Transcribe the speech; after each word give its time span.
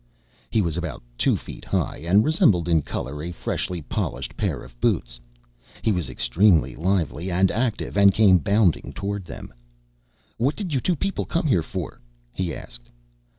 He 0.49 0.63
was 0.63 0.77
about 0.77 1.03
two 1.15 1.35
feet 1.35 1.63
high, 1.63 1.97
and 1.99 2.23
resembled 2.25 2.67
in 2.67 2.81
color 2.81 3.21
a 3.21 3.31
freshly 3.31 3.83
polished 3.83 4.35
pair 4.35 4.61
of 4.63 4.81
boots. 4.81 5.19
He 5.83 5.91
was 5.91 6.09
extremely 6.09 6.75
lively 6.75 7.29
and 7.29 7.51
active, 7.51 7.95
and 7.95 8.11
came 8.11 8.39
bounding 8.39 8.93
toward 8.95 9.25
them. 9.25 9.53
"What 10.37 10.55
did 10.55 10.73
you 10.73 10.79
two 10.81 10.95
people 10.95 11.25
come 11.25 11.45
here 11.45 11.61
for?" 11.61 12.01
he 12.33 12.51
asked. 12.51 12.89